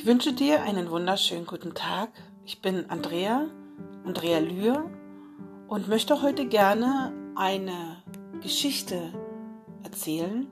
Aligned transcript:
Ich 0.00 0.06
wünsche 0.06 0.32
dir 0.32 0.62
einen 0.62 0.90
wunderschönen 0.90 1.44
guten 1.44 1.74
Tag. 1.74 2.08
Ich 2.46 2.62
bin 2.62 2.88
Andrea, 2.88 3.48
Andrea 4.02 4.38
Lühr 4.38 4.90
und 5.68 5.88
möchte 5.88 6.22
heute 6.22 6.46
gerne 6.46 7.12
eine 7.34 8.02
Geschichte 8.40 9.12
erzählen 9.82 10.46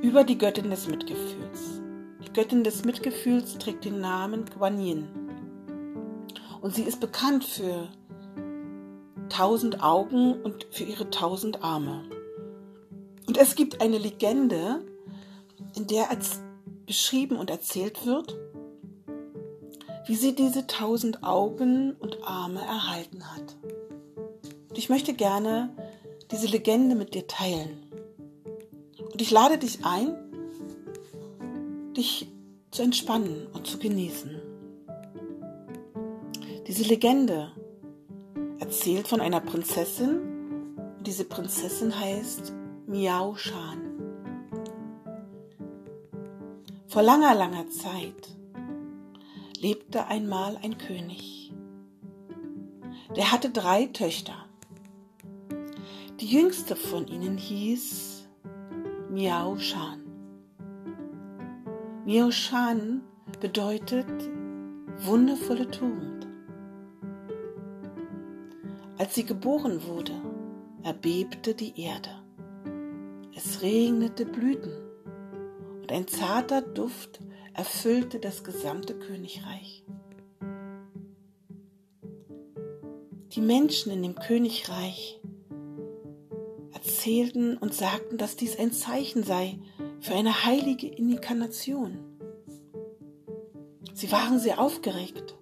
über 0.00 0.24
die 0.24 0.38
Göttin 0.38 0.70
des 0.70 0.88
Mitgefühls. 0.88 1.82
Die 2.26 2.32
Göttin 2.32 2.64
des 2.64 2.86
Mitgefühls 2.86 3.58
trägt 3.58 3.84
den 3.84 4.00
Namen 4.00 4.46
Guan 4.46 4.80
Yin 4.80 5.06
und 6.62 6.74
sie 6.74 6.84
ist 6.84 7.00
bekannt 7.00 7.44
für 7.44 7.90
tausend 9.28 9.82
Augen 9.82 10.40
und 10.42 10.66
für 10.70 10.84
ihre 10.84 11.10
tausend 11.10 11.62
Arme. 11.62 12.04
Und 13.26 13.36
es 13.36 13.54
gibt 13.54 13.82
eine 13.82 13.98
Legende, 13.98 14.82
in 15.76 15.86
der 15.86 16.08
als 16.08 16.40
beschrieben 16.86 17.36
und 17.36 17.50
erzählt 17.50 18.06
wird, 18.06 18.36
wie 20.06 20.16
sie 20.16 20.34
diese 20.34 20.66
tausend 20.66 21.22
Augen 21.22 21.96
und 21.98 22.22
Arme 22.24 22.60
erhalten 22.60 23.24
hat. 23.34 23.56
Und 24.68 24.78
ich 24.78 24.88
möchte 24.88 25.14
gerne 25.14 25.70
diese 26.30 26.46
Legende 26.46 26.94
mit 26.94 27.14
dir 27.14 27.26
teilen. 27.26 27.86
Und 29.12 29.22
ich 29.22 29.30
lade 29.30 29.58
dich 29.58 29.84
ein, 29.84 30.16
dich 31.96 32.26
zu 32.70 32.82
entspannen 32.82 33.46
und 33.52 33.66
zu 33.66 33.78
genießen. 33.78 34.42
Diese 36.66 36.82
Legende 36.82 37.52
erzählt 38.58 39.06
von 39.06 39.20
einer 39.20 39.40
Prinzessin. 39.40 40.20
Diese 41.00 41.24
Prinzessin 41.24 41.98
heißt 41.98 42.52
Miao 42.86 43.36
Shan. 43.36 43.93
Vor 46.94 47.02
langer, 47.02 47.34
langer 47.34 47.68
Zeit 47.70 48.28
lebte 49.58 50.06
einmal 50.06 50.56
ein 50.62 50.78
König. 50.78 51.52
Der 53.16 53.32
hatte 53.32 53.50
drei 53.50 53.86
Töchter. 53.86 54.46
Die 56.20 56.26
jüngste 56.26 56.76
von 56.76 57.08
ihnen 57.08 57.36
hieß 57.36 58.28
Miao 59.10 59.58
Shan. 59.58 60.02
Miao 62.04 62.30
Shan 62.30 63.02
bedeutet 63.40 64.30
wundervolle 64.98 65.68
Tugend. 65.72 66.28
Als 68.98 69.16
sie 69.16 69.24
geboren 69.24 69.84
wurde, 69.88 70.12
erbebte 70.84 71.56
die 71.56 71.76
Erde. 71.76 72.22
Es 73.34 73.62
regnete 73.62 74.24
Blüten 74.26 74.83
und 75.84 75.92
ein 75.92 76.08
zarter 76.08 76.62
Duft 76.62 77.20
erfüllte 77.52 78.18
das 78.18 78.42
gesamte 78.42 78.98
Königreich. 78.98 79.84
Die 83.32 83.42
Menschen 83.42 83.92
in 83.92 84.02
dem 84.02 84.14
Königreich 84.14 85.20
erzählten 86.72 87.58
und 87.58 87.74
sagten, 87.74 88.16
dass 88.16 88.36
dies 88.36 88.58
ein 88.58 88.72
Zeichen 88.72 89.24
sei 89.24 89.58
für 90.00 90.14
eine 90.14 90.46
heilige 90.46 90.86
Inkarnation. 90.88 91.98
Sie 93.92 94.10
waren 94.10 94.38
sehr 94.38 94.60
aufgeregt. 94.60 95.36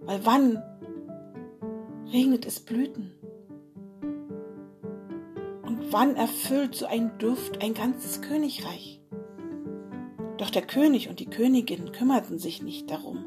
Weil 0.00 0.26
wann 0.26 0.60
regnet 2.12 2.46
es 2.46 2.58
Blüten? 2.58 3.12
Wann 5.92 6.16
erfüllt 6.16 6.74
so 6.74 6.86
ein 6.86 7.18
Duft 7.18 7.62
ein 7.62 7.74
ganzes 7.74 8.22
Königreich? 8.22 9.00
Doch 10.38 10.50
der 10.50 10.62
König 10.62 11.08
und 11.08 11.20
die 11.20 11.28
Königin 11.28 11.92
kümmerten 11.92 12.38
sich 12.38 12.62
nicht 12.62 12.90
darum, 12.90 13.26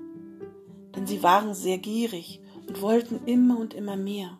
denn 0.95 1.06
sie 1.06 1.23
waren 1.23 1.53
sehr 1.53 1.78
gierig 1.78 2.41
und 2.67 2.81
wollten 2.81 3.22
immer 3.25 3.59
und 3.59 3.73
immer 3.73 3.95
mehr 3.95 4.38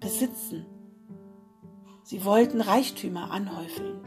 besitzen. 0.00 0.64
Sie 2.04 2.24
wollten 2.24 2.60
Reichtümer 2.60 3.30
anhäufeln. 3.30 4.00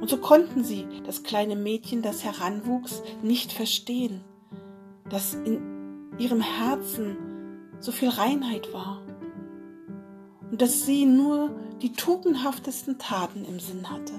Und 0.00 0.08
so 0.08 0.16
konnten 0.16 0.64
sie 0.64 0.86
das 1.04 1.24
kleine 1.24 1.56
Mädchen, 1.56 2.00
das 2.00 2.24
heranwuchs, 2.24 3.02
nicht 3.22 3.52
verstehen, 3.52 4.22
dass 5.10 5.34
in 5.34 5.60
ihrem 6.18 6.40
Herzen 6.40 7.16
so 7.80 7.92
viel 7.92 8.08
Reinheit 8.08 8.72
war 8.72 9.02
und 10.50 10.60
dass 10.60 10.84
sie 10.84 11.06
nur 11.06 11.50
die 11.82 11.92
tugendhaftesten 11.92 12.98
Taten 12.98 13.44
im 13.44 13.60
Sinn 13.60 13.90
hatte. 13.90 14.14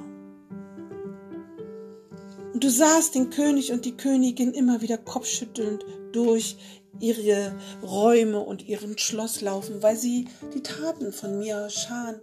Und 2.54 2.64
du 2.64 2.70
sahst 2.70 3.16
den 3.16 3.30
König 3.30 3.72
und 3.72 3.86
die 3.86 3.98
Königin 3.98 4.54
immer 4.54 4.82
wieder 4.82 4.98
kopfschüttelnd 4.98 5.86
durch 6.12 6.58
ihre 7.00 7.56
Räume 7.82 8.40
und 8.40 8.68
ihren 8.68 8.98
Schloss 8.98 9.42
laufen, 9.42 9.82
weil 9.82 9.98
sie 9.98 10.28
die 10.54 10.62
Taten 10.62 11.12
von 11.12 11.40
Mia 11.40 11.70
Shan 11.70 12.22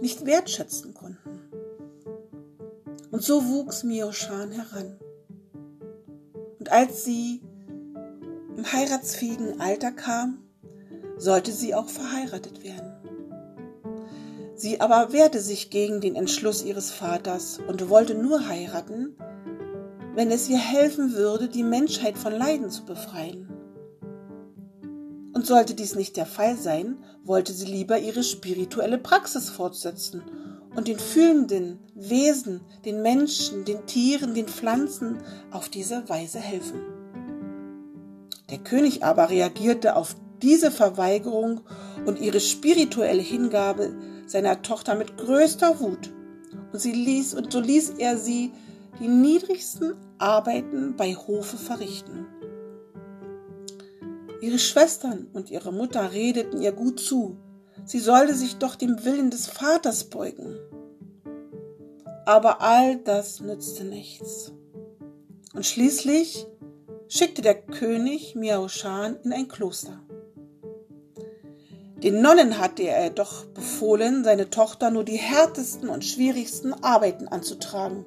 nicht 0.00 0.26
wertschätzen 0.26 0.94
konnten. 0.94 1.40
Und 3.10 3.22
so 3.22 3.46
wuchs 3.46 3.82
Mia 3.82 4.12
Shan 4.12 4.52
heran. 4.52 4.98
Und 6.58 6.70
als 6.70 7.04
sie 7.04 7.40
im 8.56 8.70
heiratsfähigen 8.70 9.60
Alter 9.60 9.92
kam, 9.92 10.45
sollte 11.16 11.52
sie 11.52 11.74
auch 11.74 11.88
verheiratet 11.88 12.62
werden. 12.62 12.92
Sie 14.54 14.80
aber 14.80 15.12
wehrte 15.12 15.40
sich 15.40 15.70
gegen 15.70 16.00
den 16.00 16.16
Entschluss 16.16 16.64
ihres 16.64 16.90
Vaters 16.90 17.58
und 17.68 17.88
wollte 17.90 18.14
nur 18.14 18.48
heiraten, 18.48 19.16
wenn 20.14 20.30
es 20.30 20.48
ihr 20.48 20.58
helfen 20.58 21.14
würde, 21.14 21.48
die 21.48 21.62
Menschheit 21.62 22.16
von 22.16 22.32
Leiden 22.32 22.70
zu 22.70 22.86
befreien. 22.86 23.50
Und 25.34 25.44
sollte 25.44 25.74
dies 25.74 25.94
nicht 25.94 26.16
der 26.16 26.24
Fall 26.24 26.56
sein, 26.56 26.96
wollte 27.22 27.52
sie 27.52 27.66
lieber 27.66 27.98
ihre 27.98 28.22
spirituelle 28.22 28.96
Praxis 28.96 29.50
fortsetzen 29.50 30.22
und 30.74 30.88
den 30.88 30.98
fühlenden 30.98 31.78
Wesen, 31.94 32.62
den 32.86 33.02
Menschen, 33.02 33.66
den 33.66 33.84
Tieren, 33.84 34.32
den 34.32 34.48
Pflanzen 34.48 35.18
auf 35.50 35.68
diese 35.68 36.08
Weise 36.08 36.38
helfen. 36.38 36.80
Der 38.48 38.58
König 38.58 39.04
aber 39.04 39.28
reagierte 39.28 39.96
auf 39.96 40.16
diese 40.42 40.70
Verweigerung 40.70 41.60
und 42.04 42.20
ihre 42.20 42.40
spirituelle 42.40 43.22
Hingabe 43.22 43.94
seiner 44.26 44.62
Tochter 44.62 44.94
mit 44.94 45.16
größter 45.16 45.80
Wut. 45.80 46.12
Und 46.72 46.78
sie 46.78 46.92
ließ, 46.92 47.34
und 47.34 47.52
so 47.52 47.60
ließ 47.60 47.94
er 47.98 48.18
sie 48.18 48.52
die 49.00 49.08
niedrigsten 49.08 49.94
Arbeiten 50.18 50.96
bei 50.96 51.14
Hofe 51.14 51.56
verrichten. 51.56 52.26
Ihre 54.40 54.58
Schwestern 54.58 55.28
und 55.32 55.50
ihre 55.50 55.72
Mutter 55.72 56.12
redeten 56.12 56.60
ihr 56.60 56.72
gut 56.72 57.00
zu, 57.00 57.36
sie 57.84 57.98
sollte 57.98 58.34
sich 58.34 58.56
doch 58.56 58.76
dem 58.76 59.04
Willen 59.04 59.30
des 59.30 59.46
Vaters 59.46 60.04
beugen. 60.04 60.56
Aber 62.26 62.60
all 62.60 62.96
das 62.96 63.40
nützte 63.40 63.84
nichts. 63.84 64.52
Und 65.54 65.64
schließlich 65.64 66.46
schickte 67.08 67.40
der 67.40 67.54
König 67.54 68.34
Miao 68.34 68.68
Shan 68.68 69.16
in 69.22 69.32
ein 69.32 69.48
Kloster. 69.48 70.05
Den 72.02 72.20
Nonnen 72.20 72.58
hatte 72.58 72.82
er 72.82 73.08
doch 73.08 73.46
befohlen, 73.46 74.22
seine 74.22 74.50
Tochter 74.50 74.90
nur 74.90 75.04
die 75.04 75.16
härtesten 75.16 75.88
und 75.88 76.04
schwierigsten 76.04 76.74
Arbeiten 76.74 77.26
anzutragen 77.26 78.04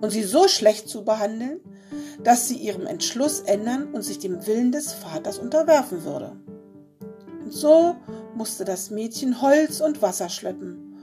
und 0.00 0.10
sie 0.10 0.22
so 0.22 0.46
schlecht 0.46 0.88
zu 0.88 1.04
behandeln, 1.04 1.60
dass 2.22 2.46
sie 2.46 2.56
ihrem 2.56 2.86
Entschluss 2.86 3.40
ändern 3.40 3.92
und 3.92 4.02
sich 4.02 4.20
dem 4.20 4.46
Willen 4.46 4.70
des 4.70 4.92
Vaters 4.92 5.38
unterwerfen 5.38 6.04
würde. 6.04 6.36
Und 7.44 7.52
so 7.52 7.96
musste 8.36 8.64
das 8.64 8.90
Mädchen 8.90 9.42
Holz 9.42 9.80
und 9.80 10.00
Wasser 10.00 10.28
schleppen 10.28 10.96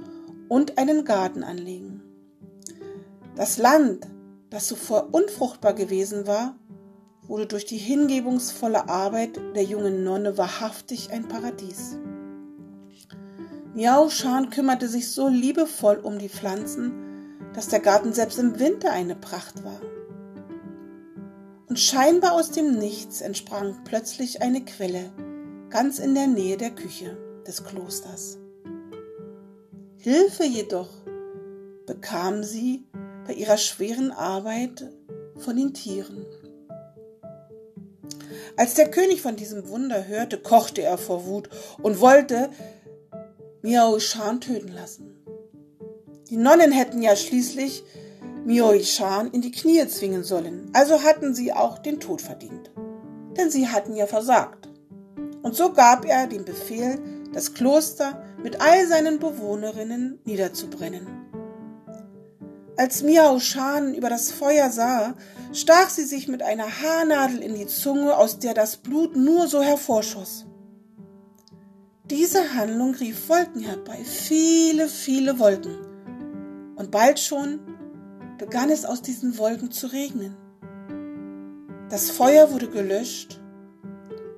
und 0.48 0.78
einen 0.78 1.04
Garten 1.04 1.44
anlegen. 1.44 2.02
Das 3.36 3.58
Land, 3.58 4.08
das 4.50 4.68
zuvor 4.68 5.10
unfruchtbar 5.12 5.74
gewesen 5.74 6.28
war, 6.28 6.56
wurde 7.24 7.46
durch 7.46 7.66
die 7.66 7.78
hingebungsvolle 7.78 8.88
Arbeit 8.90 9.40
der 9.56 9.64
jungen 9.64 10.04
Nonne 10.04 10.38
wahrhaftig 10.38 11.12
ein 11.12 11.28
Paradies. 11.28 11.98
Miao 13.74 14.10
Shan 14.10 14.50
kümmerte 14.50 14.90
sich 14.90 15.12
so 15.12 15.30
liebevoll 15.30 15.98
um 15.98 16.20
die 16.20 16.28
Pflanzen, 16.28 16.92
dass 17.54 17.70
der 17.70 17.80
Garten 17.80 18.12
selbst 18.12 18.38
im 18.38 18.60
Winter 18.60 18.92
eine 18.92 19.16
Pracht 19.16 19.64
war. 19.64 19.80
Und 21.70 21.80
scheinbar 21.80 22.34
aus 22.34 22.52
dem 22.52 22.78
Nichts 22.78 23.22
entsprang 23.22 23.78
plötzlich 23.86 24.42
eine 24.42 24.66
Quelle, 24.66 25.10
ganz 25.70 26.00
in 26.00 26.16
der 26.16 26.28
Nähe 26.28 26.58
der 26.58 26.72
Küche 26.72 27.18
des 27.48 27.64
Klosters. 27.64 28.38
Hilfe 29.96 30.44
jedoch 30.44 30.90
bekam 31.86 32.44
sie 32.44 32.84
bei 33.26 33.34
ihrer 33.34 33.58
schweren 33.58 34.12
Arbeit 34.12 34.90
von 35.38 35.56
den 35.56 35.74
Tieren. 35.74 36.26
Als 38.58 38.74
der 38.74 38.92
König 38.92 39.22
von 39.22 39.38
diesem 39.38 39.70
Wunder 39.70 40.08
hörte, 40.08 40.38
kochte 40.38 40.82
er 40.82 40.98
vor 40.98 41.26
Wut 41.26 41.50
und 41.82 42.02
wollte 42.02 42.50
Miao 43.64 44.00
Shan 44.00 44.42
töten 44.42 44.74
lassen. 44.74 45.16
Die 46.30 46.38
Nonnen 46.38 46.72
hätten 46.72 47.04
ja 47.04 47.16
schließlich 47.16 47.84
Mioishan 48.44 49.30
in 49.30 49.42
die 49.42 49.52
Knie 49.52 49.88
zwingen 49.88 50.24
sollen, 50.24 50.72
also 50.74 51.04
hatten 51.04 51.36
sie 51.36 51.54
auch 51.54 51.78
den 51.78 52.00
Tod 52.00 52.24
verdient. 52.24 52.72
Denn 53.38 53.52
sie 53.52 53.68
hatten 53.68 53.96
ja 53.96 54.08
versagt. 54.08 54.68
Und 55.44 55.56
so 55.56 55.74
gab 55.74 56.06
er 56.06 56.26
den 56.26 56.44
Befehl, 56.44 57.00
das 57.34 57.54
Kloster 57.54 58.24
mit 58.42 58.60
all 58.62 58.88
seinen 58.88 59.20
Bewohnerinnen 59.20 60.20
niederzubrennen. 60.26 61.08
Als 62.78 63.04
Miao 63.04 63.40
Shan 63.40 63.94
über 63.94 64.10
das 64.10 64.32
Feuer 64.32 64.72
sah, 64.72 65.14
stach 65.54 65.92
sie 65.92 66.06
sich 66.06 66.28
mit 66.28 66.42
einer 66.42 66.82
Haarnadel 66.82 67.44
in 67.44 67.54
die 67.54 67.68
Zunge, 67.68 68.18
aus 68.18 68.40
der 68.40 68.56
das 68.56 68.78
Blut 68.78 69.16
nur 69.16 69.48
so 69.48 69.62
hervorschoss. 69.62 70.48
Diese 72.12 72.56
Handlung 72.56 72.94
rief 72.96 73.30
Wolken 73.30 73.62
herbei, 73.62 74.04
viele, 74.04 74.90
viele 74.90 75.40
Wolken. 75.40 75.78
Und 76.76 76.92
bald 76.92 77.22
schon 77.22 77.62
begann 78.38 78.70
es 78.70 78.84
aus 78.84 79.02
diesen 79.02 79.38
Wolken 79.38 79.72
zu 79.72 79.88
regnen. 79.88 80.36
Das 81.90 82.12
Feuer 82.12 82.52
wurde 82.52 82.68
gelöscht 82.68 83.40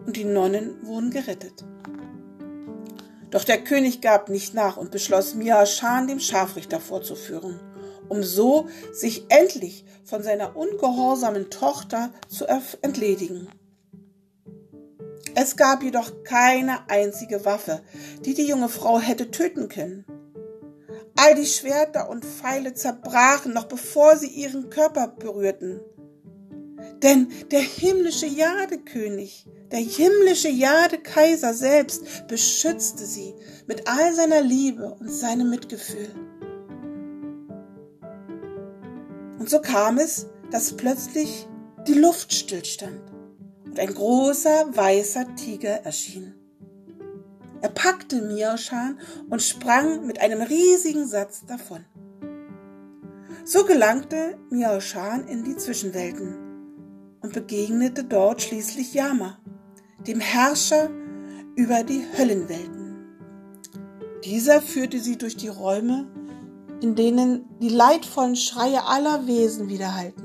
und 0.06 0.16
die 0.18 0.24
Nonnen 0.24 0.86
wurden 0.86 1.10
gerettet. 1.10 1.66
Doch 3.31 3.44
der 3.44 3.64
König 3.64 4.02
gab 4.02 4.30
nicht 4.30 4.54
nach 4.54 4.78
und 4.78 4.92
beschloss, 4.92 5.34
Mia 5.34 5.66
Schan 5.66 6.08
dem 6.08 6.20
Scharfrichter 6.20 6.80
vorzuführen, 6.80 7.60
um 8.08 8.22
so 8.22 8.68
sich 8.92 9.25
endlich 9.30 9.84
von 10.04 10.22
seiner 10.22 10.56
ungehorsamen 10.56 11.50
Tochter 11.50 12.12
zu 12.30 12.46
entledigen. 12.84 13.48
Es 15.35 15.56
gab 15.56 15.81
jedoch 15.81 16.24
keine 16.24 16.89
einzige 16.89 17.44
Waffe, 17.45 17.81
die 18.24 18.33
die 18.33 18.45
junge 18.45 18.69
Frau 18.69 19.00
hätte 19.00 19.31
töten 19.31 19.68
können. 19.68 20.06
All 21.15 21.35
die 21.35 21.45
Schwerter 21.45 22.09
und 22.09 22.25
Pfeile 22.25 22.74
zerbrachen, 22.74 23.53
noch 23.53 23.65
bevor 23.65 24.15
sie 24.15 24.27
ihren 24.27 24.69
Körper 24.69 25.07
berührten. 25.07 25.80
Denn 27.01 27.30
der 27.51 27.62
himmlische 27.62 28.27
Jadekönig, 28.27 29.47
der 29.71 29.80
himmlische 29.80 30.50
Jadekaiser 30.50 31.53
selbst 31.53 32.27
beschützte 32.27 33.06
sie 33.06 33.33
mit 33.68 33.88
all 33.88 34.13
seiner 34.13 34.41
Liebe 34.41 34.95
und 35.00 35.09
seinem 35.09 35.50
Mitgefühl. 35.50 36.09
Und 39.39 39.50
so 39.50 39.59
kam 39.59 39.97
es, 39.97 40.27
dass 40.51 40.77
plötzlich 40.77 41.47
die 41.88 41.95
Luft 41.95 42.33
stillstand 42.33 43.12
und 43.74 43.80
ein 43.80 43.96
großer 43.96 44.68
weißer 44.75 45.34
Tiger 45.36 45.84
erschien. 45.84 46.36
Er 47.62 47.70
packte 47.70 48.22
Miaushan 48.22 49.00
und 49.31 49.42
sprang 49.42 50.06
mit 50.06 50.22
einem 50.22 50.44
riesigen 50.44 51.08
Satz 51.08 51.44
davon. 51.48 51.84
So 53.46 53.66
gelangte 53.66 54.38
Miaushan 54.52 55.28
in 55.28 55.44
die 55.44 55.58
Zwischenwelten 55.58 56.36
und 57.22 57.34
begegnete 57.34 58.04
dort 58.04 58.44
schließlich 58.44 58.94
Yama, 58.94 59.40
dem 60.06 60.20
Herrscher 60.20 60.92
über 61.56 61.81
die 61.81 62.06
Höllenwelten. 62.16 62.96
Dieser 64.24 64.62
führte 64.62 65.00
sie 65.00 65.18
durch 65.18 65.36
die 65.36 65.48
Räume, 65.48 66.12
in 66.80 66.94
denen 66.94 67.46
die 67.60 67.70
leidvollen 67.70 68.36
Schreie 68.36 68.84
aller 68.84 69.25
Wesen 69.25 69.68
widerhallten. 69.68 70.23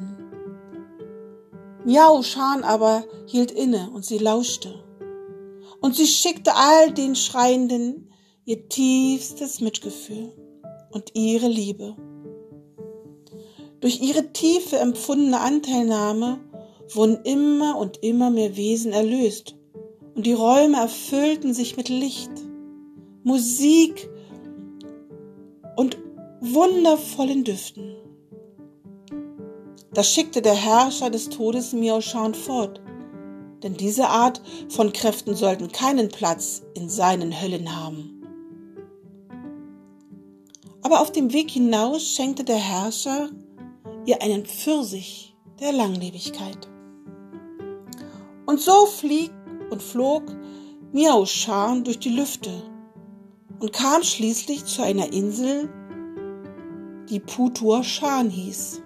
Miao 1.89 2.23
Shan 2.23 2.65
aber 2.65 3.07
hielt 3.25 3.51
inne 3.51 3.89
und 3.95 4.05
sie 4.05 4.19
lauschte 4.19 4.75
und 5.81 5.97
sie 5.97 6.07
schickte 6.07 6.55
all 6.55 6.93
den 6.93 7.17
Schreienden 7.17 8.13
ihr 8.45 8.69
tiefstes 8.69 9.63
Mitgefühl 9.63 10.35
und 10.91 11.13
ihre 11.15 11.49
Liebe. 11.49 11.97
Durch 13.81 14.03
ihre 14.03 14.35
tiefe 14.35 14.77
empfundene 14.77 15.41
Anteilnahme 15.41 16.41
wurden 16.93 17.25
immer 17.25 17.79
und 17.79 18.03
immer 18.03 18.29
mehr 18.29 18.55
Wesen 18.59 18.93
erlöst 18.93 19.57
und 20.15 20.27
die 20.27 20.35
Räume 20.35 20.77
erfüllten 20.77 21.55
sich 21.55 21.79
mit 21.79 21.89
Licht, 21.89 22.33
Musik 23.23 24.11
und 25.77 25.97
wundervollen 26.43 27.45
Düften. 27.45 27.97
Das 29.93 30.11
schickte 30.11 30.43
der 30.43 30.55
Herrscher 30.55 31.11
des 31.11 31.29
Todes 31.29 31.73
Miao 31.73 32.01
Shan 32.01 32.35
fort 32.35 32.81
denn 33.63 33.75
diese 33.75 34.09
Art 34.09 34.41
von 34.69 34.93
Kräften 34.93 35.35
sollten 35.35 35.73
keinen 35.73 36.09
Platz 36.09 36.63
in 36.75 36.89
seinen 36.89 37.41
Höllen 37.41 37.75
haben. 37.77 38.15
Aber 40.83 41.01
auf 41.01 41.13
dem 41.13 41.33
Weg 41.33 41.51
hinaus 41.51 42.03
schenkte 42.03 42.45
der 42.45 42.57
Herrscher 42.57 43.31
ihr 44.07 44.23
einen 44.23 44.47
Pfirsich 44.47 45.35
der 45.61 45.73
Langlebigkeit. 45.73 46.69
Und 48.47 48.61
so 48.61 48.87
flieg 48.87 49.31
und 49.71 49.83
flog 49.83 50.23
Miao 50.93 51.27
Shan 51.27 51.85
durch 51.85 51.99
die 51.99 52.11
Lüfte 52.11 52.51
und 53.59 53.73
kam 53.73 54.03
schließlich 54.03 54.65
zu 54.65 54.83
einer 54.83 55.13
Insel, 55.13 55.69
die 57.11 57.21
Putur 57.21 57.83
Shan 57.83 58.31
hieß. 58.31 58.83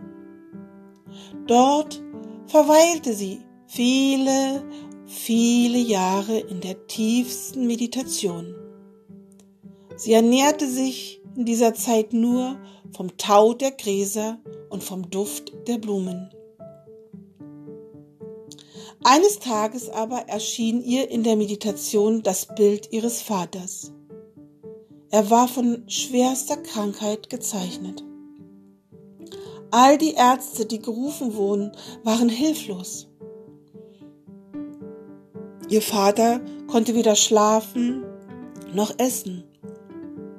Dort 1.46 2.02
verweilte 2.46 3.14
sie 3.14 3.40
viele, 3.66 4.64
viele 5.06 5.78
Jahre 5.78 6.38
in 6.38 6.60
der 6.60 6.86
tiefsten 6.86 7.66
Meditation. 7.66 8.54
Sie 9.96 10.12
ernährte 10.12 10.68
sich 10.68 11.20
in 11.36 11.44
dieser 11.44 11.74
Zeit 11.74 12.12
nur 12.12 12.58
vom 12.94 13.16
Tau 13.16 13.54
der 13.54 13.72
Gräser 13.72 14.38
und 14.70 14.84
vom 14.84 15.10
Duft 15.10 15.52
der 15.66 15.78
Blumen. 15.78 16.30
Eines 19.04 19.40
Tages 19.40 19.88
aber 19.88 20.28
erschien 20.28 20.82
ihr 20.82 21.10
in 21.10 21.24
der 21.24 21.36
Meditation 21.36 22.22
das 22.22 22.54
Bild 22.54 22.92
ihres 22.92 23.20
Vaters. 23.20 23.92
Er 25.10 25.28
war 25.28 25.48
von 25.48 25.82
schwerster 25.88 26.56
Krankheit 26.56 27.28
gezeichnet. 27.28 28.04
All 29.72 29.96
die 29.96 30.12
Ärzte, 30.12 30.66
die 30.66 30.80
gerufen 30.80 31.34
wurden, 31.34 31.72
waren 32.04 32.28
hilflos. 32.28 33.08
Ihr 35.70 35.80
Vater 35.80 36.42
konnte 36.66 36.94
weder 36.94 37.16
schlafen 37.16 38.04
noch 38.74 38.92
essen, 38.98 39.44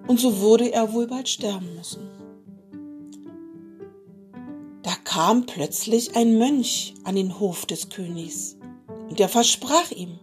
und 0.08 0.20
so 0.20 0.40
würde 0.40 0.72
er 0.72 0.94
wohl 0.94 1.08
bald 1.08 1.28
sterben 1.28 1.76
müssen. 1.76 2.08
Da 4.84 4.92
kam 5.04 5.48
plötzlich 5.48 6.16
ein 6.16 6.38
Mönch 6.38 6.94
an 7.04 7.16
den 7.16 7.40
Hof 7.40 7.66
des 7.66 7.90
Königs, 7.90 8.58
und 9.10 9.20
er 9.20 9.30
versprach 9.30 9.90
ihm, 9.90 10.20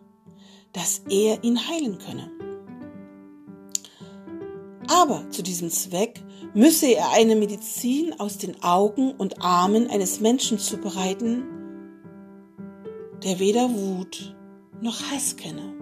dass 0.73 1.03
er 1.09 1.43
ihn 1.43 1.59
heilen 1.69 1.99
könne. 1.99 2.31
Aber 4.91 5.31
zu 5.31 5.45
diesem 5.45 5.71
Zweck 5.71 6.21
müsse 6.53 6.87
er 6.87 7.11
eine 7.13 7.37
Medizin 7.37 8.19
aus 8.19 8.39
den 8.39 8.61
Augen 8.61 9.13
und 9.13 9.41
Armen 9.41 9.89
eines 9.89 10.19
Menschen 10.19 10.59
zubereiten, 10.59 11.45
der 13.23 13.39
weder 13.39 13.71
Wut 13.73 14.35
noch 14.81 15.01
Hass 15.13 15.37
kenne. 15.37 15.75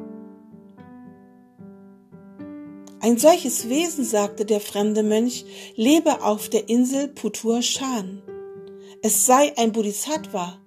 Ein 3.00 3.16
solches 3.16 3.70
Wesen, 3.70 4.04
sagte 4.04 4.44
der 4.44 4.60
fremde 4.60 5.02
Mönch, 5.02 5.46
lebe 5.74 6.22
auf 6.22 6.50
der 6.50 6.68
Insel 6.68 7.08
Putur 7.08 7.62
Shan. 7.62 8.20
Es 9.02 9.24
sei 9.24 9.56
ein 9.56 9.72
Bodhisattva, 9.72 10.58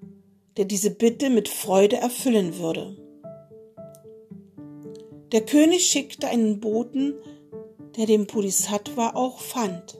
der 0.58 0.66
diese 0.66 0.90
Bitte 0.90 1.30
mit 1.30 1.48
Freude 1.48 1.98
erfüllen 1.98 2.58
würde. 2.58 2.98
Der 5.32 5.46
König 5.46 5.86
schickte 5.86 6.28
einen 6.28 6.60
Boten, 6.60 7.14
der 7.96 8.06
den 8.06 8.28
Bodhisattva 8.28 9.12
auch 9.16 9.40
fand. 9.40 9.98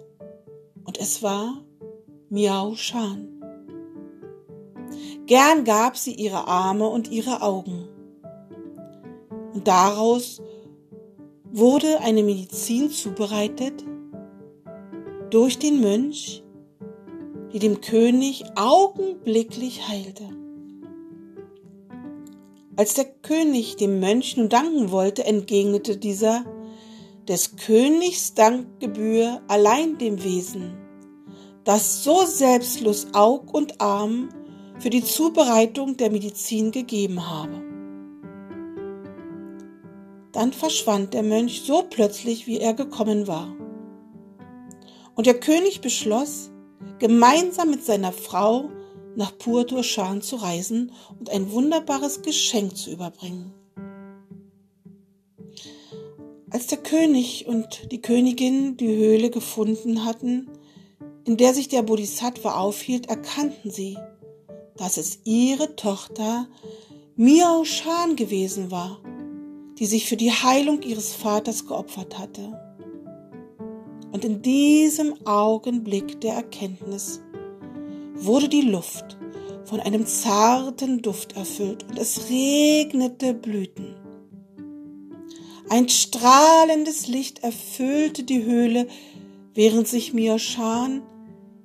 Und 0.86 0.98
es 1.00 1.22
war 1.22 1.64
Miao 2.30 2.76
Shan. 2.76 3.28
Gern 5.26 5.64
gab 5.64 5.98
sie 5.98 6.14
ihre 6.14 6.48
Arme 6.48 6.88
und 6.88 7.10
ihre 7.12 7.42
Augen. 7.42 7.88
Und 9.54 9.68
daraus 9.68 10.42
wurde 11.52 12.00
eine 12.02 12.24
Medizin 12.24 12.90
zubereitet 12.90 13.86
durch 15.30 15.60
den 15.60 15.82
Mönch, 15.82 16.44
die 17.54 17.60
dem 17.60 17.82
König 17.82 18.44
augenblicklich 18.56 19.88
heilte. 19.88 20.24
Als 22.78 22.94
der 22.94 23.06
König 23.06 23.76
dem 23.76 24.00
Mönch 24.00 24.38
nun 24.38 24.50
danken 24.50 24.92
wollte, 24.92 25.26
entgegnete 25.26 25.98
dieser, 25.98 26.46
des 27.32 27.56
Königs 27.56 28.34
Dankgebühr 28.34 29.42
allein 29.48 29.98
dem 29.98 30.22
Wesen, 30.22 30.76
das 31.64 32.04
so 32.04 32.26
selbstlos 32.26 33.08
Aug 33.14 33.54
und 33.54 33.80
Arm 33.80 34.28
für 34.80 34.90
die 34.90 35.02
Zubereitung 35.02 35.96
der 35.96 36.12
Medizin 36.12 36.72
gegeben 36.72 37.30
habe. 37.30 37.64
Dann 40.34 40.52
verschwand 40.52 41.14
der 41.14 41.24
Mönch 41.24 41.62
so 41.62 41.84
plötzlich, 41.90 42.48
wie 42.48 42.60
er 42.60 42.74
gekommen 42.74 43.28
war. 43.28 43.56
Und 45.16 45.26
der 45.26 45.40
König 45.40 45.80
beschloss, 45.80 46.52
gemeinsam 47.00 47.70
mit 47.70 47.86
seiner 47.86 48.12
Frau 48.12 48.70
nach 49.16 49.38
Purturschan 49.38 50.22
zu 50.22 50.36
reisen 50.36 50.92
und 51.18 51.30
ein 51.30 51.50
wunderbares 51.54 52.24
Geschenk 52.24 52.76
zu 52.76 52.92
überbringen. 52.92 53.54
Als 56.52 56.68
der 56.68 56.80
König 56.80 57.48
und 57.48 57.92
die 57.94 58.02
Königin 58.02 58.76
die 58.76 58.94
Höhle 58.94 59.30
gefunden 59.30 60.04
hatten, 60.04 60.50
in 61.26 61.38
der 61.38 61.54
sich 61.54 61.70
der 61.70 61.82
Bodhisattva 61.82 62.56
aufhielt, 62.56 63.08
erkannten 63.08 63.72
sie, 63.72 63.98
dass 64.76 64.98
es 64.98 65.20
ihre 65.24 65.78
Tochter 65.78 66.50
Miao 67.16 67.64
Shan 67.64 68.18
gewesen 68.18 68.70
war, 68.70 69.00
die 69.80 69.86
sich 69.86 70.08
für 70.08 70.18
die 70.18 70.32
Heilung 70.32 70.82
ihres 70.82 71.14
Vaters 71.14 71.68
geopfert 71.68 72.20
hatte. 72.20 72.60
Und 74.12 74.26
in 74.26 74.42
diesem 74.42 75.26
Augenblick 75.26 76.20
der 76.20 76.34
Erkenntnis 76.34 77.22
wurde 78.16 78.50
die 78.50 78.62
Luft 78.62 79.18
von 79.64 79.80
einem 79.80 80.06
zarten 80.06 81.02
Duft 81.02 81.38
erfüllt 81.38 81.86
und 81.88 81.98
es 81.98 82.30
regnete 82.30 83.34
Blüten. 83.34 83.91
Ein 85.72 85.88
strahlendes 85.88 87.08
Licht 87.08 87.46
erfüllte 87.46 88.24
die 88.24 88.44
Höhle, 88.44 88.90
während 89.54 89.88
sich 89.88 90.14
Mioshan 90.14 91.02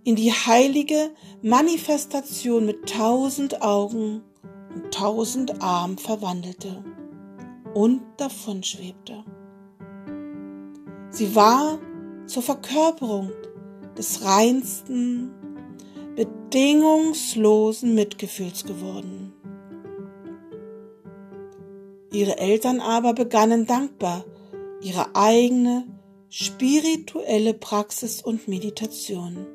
in 0.04 0.14
die 0.14 0.30
heilige 0.30 1.10
Manifestation 1.42 2.66
mit 2.66 2.88
tausend 2.88 3.62
Augen 3.62 4.22
und 4.72 4.94
tausend 4.94 5.60
Armen 5.60 5.98
verwandelte 5.98 6.84
und 7.74 8.00
davonschwebte. 8.18 9.24
Sie 11.10 11.34
war 11.34 11.80
zur 12.26 12.44
Verkörperung 12.44 13.32
des 13.98 14.24
reinsten, 14.24 15.32
bedingungslosen 16.14 17.96
Mitgefühls 17.96 18.64
geworden. 18.64 19.32
Ihre 22.16 22.38
Eltern 22.38 22.80
aber 22.80 23.12
begannen 23.12 23.66
dankbar 23.66 24.24
ihre 24.80 25.14
eigene 25.14 25.84
spirituelle 26.30 27.52
Praxis 27.52 28.22
und 28.22 28.48
Meditation. 28.48 29.46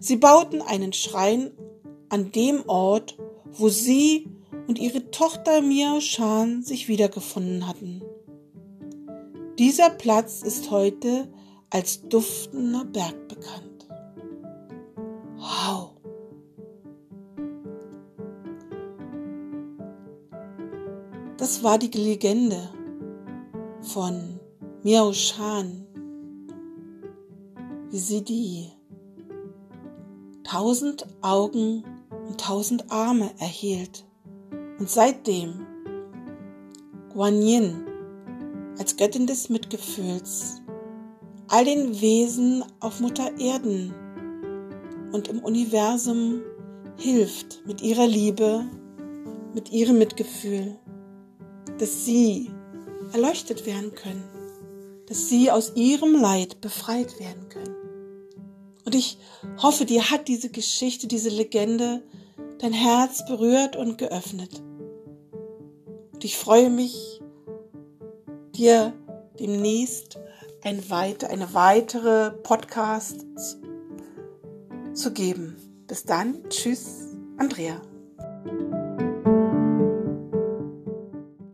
Sie 0.00 0.16
bauten 0.16 0.60
einen 0.62 0.92
Schrein 0.92 1.52
an 2.08 2.32
dem 2.32 2.68
Ort, 2.68 3.16
wo 3.52 3.68
sie 3.68 4.30
und 4.66 4.80
ihre 4.80 5.12
Tochter 5.12 5.62
Miao 5.62 6.00
Shan 6.00 6.64
sich 6.64 6.88
wiedergefunden 6.88 7.68
hatten. 7.68 8.02
Dieser 9.60 9.90
Platz 9.90 10.42
ist 10.42 10.72
heute 10.72 11.32
als 11.70 12.08
duftender 12.08 12.84
Berg 12.84 13.28
bekannt. 13.28 13.86
Wow! 15.36 15.99
Das 21.40 21.62
war 21.62 21.78
die 21.78 21.86
Legende 21.96 22.68
von 23.80 24.38
Miao 24.82 25.14
Shan, 25.14 25.86
wie 27.88 27.98
sie 27.98 28.22
die 28.22 28.68
tausend 30.44 31.06
Augen 31.22 31.82
und 32.28 32.38
tausend 32.38 32.92
Arme 32.92 33.30
erhielt. 33.38 34.04
Und 34.78 34.90
seitdem 34.90 35.66
Guan 37.10 37.40
Yin 37.40 37.86
als 38.78 38.98
Göttin 38.98 39.26
des 39.26 39.48
Mitgefühls 39.48 40.60
all 41.48 41.64
den 41.64 42.02
Wesen 42.02 42.62
auf 42.80 43.00
Mutter 43.00 43.40
Erden 43.40 43.94
und 45.12 45.28
im 45.28 45.38
Universum 45.38 46.42
hilft 46.98 47.66
mit 47.66 47.80
ihrer 47.80 48.06
Liebe, 48.06 48.66
mit 49.54 49.72
ihrem 49.72 49.96
Mitgefühl, 49.96 50.76
dass 51.80 52.04
sie 52.04 52.50
erleuchtet 53.12 53.64
werden 53.64 53.94
können, 53.94 54.22
dass 55.06 55.28
sie 55.28 55.50
aus 55.50 55.72
ihrem 55.74 56.14
Leid 56.14 56.60
befreit 56.60 57.18
werden 57.18 57.48
können. 57.48 57.74
Und 58.84 58.94
ich 58.94 59.18
hoffe, 59.62 59.86
dir 59.86 60.10
hat 60.10 60.28
diese 60.28 60.50
Geschichte, 60.50 61.06
diese 61.06 61.30
Legende 61.30 62.02
dein 62.58 62.74
Herz 62.74 63.24
berührt 63.24 63.76
und 63.76 63.96
geöffnet. 63.96 64.62
Und 66.12 66.22
ich 66.22 66.36
freue 66.36 66.68
mich, 66.68 67.20
dir 68.54 68.92
demnächst 69.38 70.18
ein 70.62 70.90
weiter, 70.90 71.30
eine 71.30 71.54
weitere 71.54 72.30
Podcast 72.30 73.24
zu 74.92 75.12
geben. 75.12 75.56
Bis 75.86 76.04
dann, 76.04 76.44
tschüss, 76.50 77.16
Andrea. 77.38 77.80